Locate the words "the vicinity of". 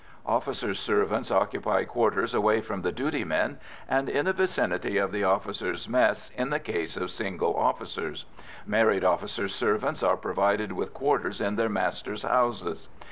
4.25-5.11